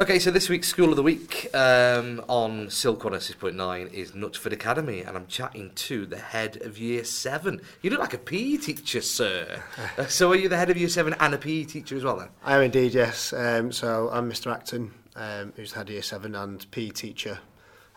[0.00, 5.00] Okay, so this week's School of the Week um, on Silk 106.9 is Knutsford Academy,
[5.00, 7.60] and I'm chatting to the head of Year 7.
[7.82, 9.60] You look like a PE teacher, sir.
[9.98, 12.16] Uh, so are you the head of Year 7 and a PE teacher as well,
[12.16, 12.28] then?
[12.44, 13.32] I am indeed, yes.
[13.32, 17.40] Um, so I'm Mr Acton, um, who's the head of Year 7 and PE teacher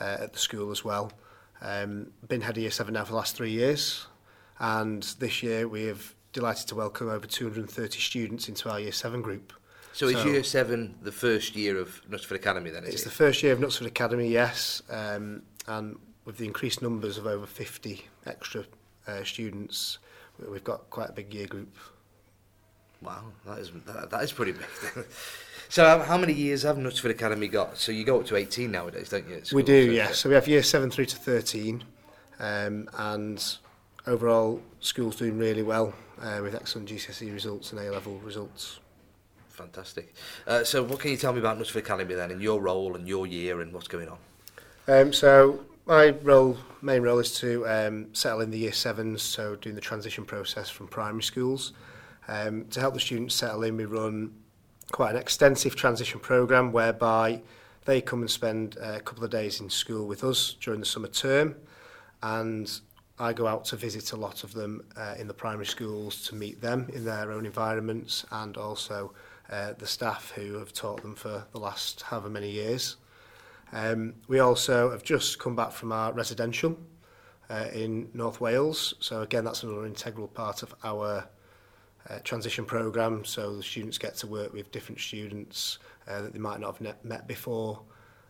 [0.00, 1.12] uh, at the school as well.
[1.62, 4.08] Um, been head of Year 7 now for the last three years,
[4.58, 9.22] and this year we have delighted to welcome over 230 students into our Year 7
[9.22, 9.52] group.
[9.94, 12.82] So, is Year 7 the first year of Knutsford Academy, then?
[12.82, 13.04] Is It's it?
[13.06, 17.46] the first year of Knutsford Academy, yes, um, and with the increased numbers of over
[17.46, 18.64] 50 extra
[19.06, 19.98] uh, students,
[20.40, 21.76] we- we've got quite a big year group.
[23.02, 24.66] Wow, that is, that, that is pretty big.
[25.68, 27.78] so how, how many years have Knutsford Academy got?
[27.78, 29.42] So you go up to 18 nowadays, don't you?
[29.52, 30.18] We do, So- yes.
[30.18, 31.84] So we have year 7 through to 13,
[32.40, 33.56] um, and
[34.08, 38.80] overall, school's doing really well uh, with excellent GCSE results and A-level results.
[39.54, 40.14] Fantastic.
[40.46, 43.06] Uh, so what can you tell me about Knutsford Academy then, and your role and
[43.06, 44.18] your year and what's going on?
[44.88, 49.54] Um, so my role, main role is to um, settle in the year sevens, so
[49.56, 51.72] doing the transition process from primary schools.
[52.26, 54.32] Um, to help the students settle in, we run
[54.90, 57.40] quite an extensive transition program whereby
[57.84, 61.08] they come and spend a couple of days in school with us during the summer
[61.08, 61.54] term
[62.22, 62.80] and
[63.18, 66.34] I go out to visit a lot of them uh, in the primary schools to
[66.34, 69.12] meet them in their own environments and also
[69.50, 72.96] uh, the staff who have taught them for the last however many years.
[73.72, 76.78] Um, we also have just come back from our residential
[77.50, 78.94] uh, in North Wales.
[79.00, 81.26] So again, that's another integral part of our
[82.08, 83.24] uh, transition program.
[83.24, 85.78] So the students get to work with different students
[86.08, 87.80] uh, that they might not have met before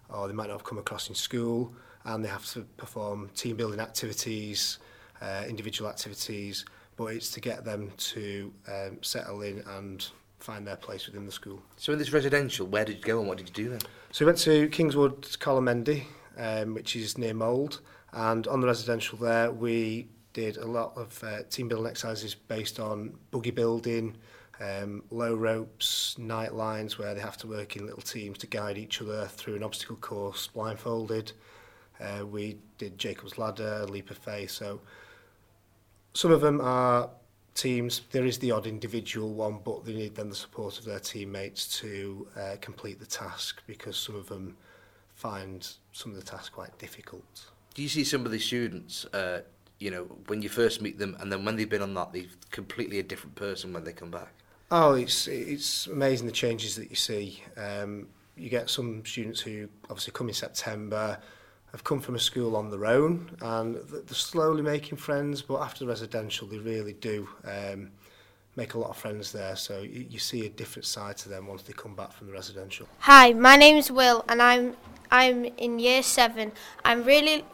[0.08, 3.56] or they might not have come across in school and they have to perform team
[3.56, 4.78] building activities,
[5.22, 6.64] uh, individual activities,
[6.96, 11.32] but it's to get them to um, settle in and find their place within the
[11.32, 11.62] school.
[11.76, 13.80] So in this residential, where did you go and what did you do then?
[14.12, 16.04] So we went to Kingswood Colomendy,
[16.38, 17.80] um, which is near Mold,
[18.12, 22.78] and on the residential there we did a lot of uh, team building exercises based
[22.78, 24.16] on buggy building,
[24.60, 28.76] um, low ropes, night lines where they have to work in little teams to guide
[28.76, 31.32] each other through an obstacle course blindfolded.
[32.00, 34.80] Uh, we did Jacob's Ladder, Leap of Faith, so
[36.12, 37.10] some of them are
[37.54, 38.02] teams.
[38.10, 41.80] There is the odd individual one, but they need then the support of their teammates
[41.80, 44.56] to uh, complete the task because some of them
[45.14, 47.46] find some of the tasks quite difficult.
[47.74, 49.42] Do you see some of the students, uh,
[49.78, 52.24] you know, when you first meet them and then when they've been on that, they're
[52.50, 54.32] completely a different person when they come back?
[54.70, 57.42] Oh, it's, it's amazing the changes that you see.
[57.56, 61.18] Um, you get some students who obviously come in September,
[61.74, 65.42] have come from a school on their own, and they're slowly making friends.
[65.42, 67.90] But after residential, they really do um,
[68.54, 69.56] make a lot of friends there.
[69.56, 72.32] So you, you see a different side to them once they come back from the
[72.32, 72.86] residential.
[73.00, 74.76] Hi, my name's Will, and I'm
[75.10, 76.52] I'm in year seven.
[76.84, 77.44] I'm really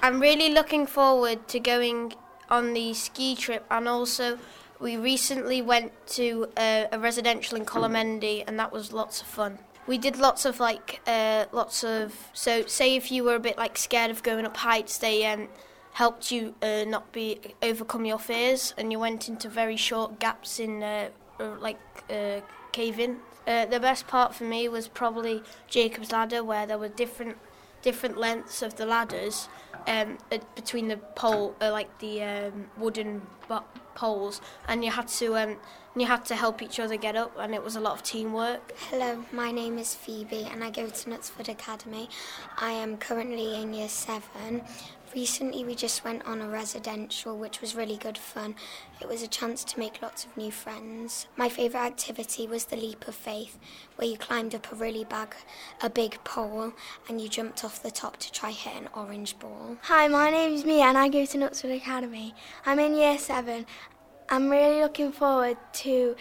[0.00, 2.14] I'm really looking forward to going
[2.48, 4.38] on the ski trip, and also
[4.78, 9.58] we recently went to a, a residential in Colomendy, and that was lots of fun.
[9.86, 13.58] We did lots of like uh, lots of so say if you were a bit
[13.58, 15.48] like scared of going up heights, they um,
[15.92, 20.60] helped you uh, not be overcome your fears, and you went into very short gaps
[20.60, 21.08] in uh,
[21.40, 23.18] uh, like uh, cave in.
[23.46, 27.36] Uh, the best part for me was probably Jacob's ladder, where there were different
[27.82, 29.48] different lengths of the ladders
[29.86, 35.08] um, uh, between the pole, uh, like the um, wooden bo- poles, and you had
[35.08, 35.56] to um,
[35.96, 38.72] you had to help each other get up, and it was a lot of teamwork.
[38.90, 42.08] Hello, my name is Phoebe and I go to Knutsford Academy.
[42.56, 44.62] I am currently in year seven.
[45.14, 48.54] Recently, we just went on a residential, which was really good fun.
[48.98, 51.26] It was a chance to make lots of new friends.
[51.36, 53.58] My favourite activity was the leap of faith,
[53.96, 55.36] where you climbed up a really big,
[55.82, 56.72] a big pole
[57.08, 59.76] and you jumped off the top to try hit an orange ball.
[59.82, 62.34] Hi, my name's Mia and I go to Knutsford Academy.
[62.64, 63.66] I'm in year seven.
[64.30, 66.16] I'm really looking forward to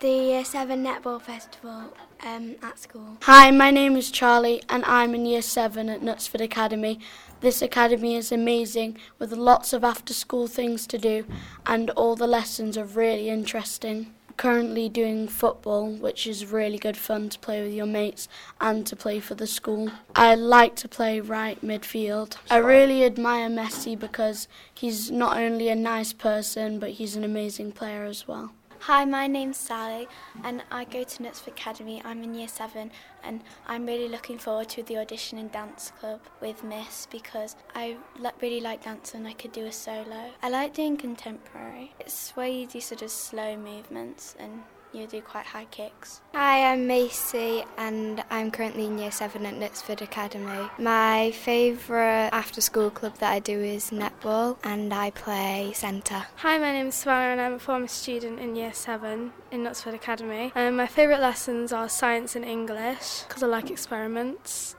[0.00, 3.18] the year seven netball festival um, at school.
[3.22, 7.00] Hi, my name is Charlie and I'm in year 7 at Knutsford Academy.
[7.40, 11.26] This academy is amazing with lots of after school things to do
[11.66, 14.14] and all the lessons are really interesting.
[14.36, 18.28] Currently doing football, which is really good fun to play with your mates
[18.60, 19.90] and to play for the school.
[20.16, 22.36] I like to play right midfield.
[22.50, 27.72] I really admire Messi because he's not only a nice person but he's an amazing
[27.72, 28.52] player as well.
[28.86, 30.08] Hi, my name's Sally
[30.42, 32.02] and I go to Knutsford Academy.
[32.04, 32.90] I'm in year seven
[33.22, 37.96] and I'm really looking forward to the audition in dance club with Miss because I
[38.40, 40.32] really like dance and I could do a solo.
[40.42, 41.94] I like doing contemporary.
[42.00, 46.20] It's where you do sort of slow movements and you do quite high kicks.
[46.34, 50.68] Hi, I'm Macy and I'm currently in Year 7 at Knutsford Academy.
[50.78, 56.26] My favourite after school club that I do is netball and I play centre.
[56.36, 59.94] Hi, my name is Savannah and I'm a former student in Year 7 in Knutsford
[59.94, 60.52] Academy.
[60.54, 64.76] Um, my favourite lessons are science and English because I like experiments.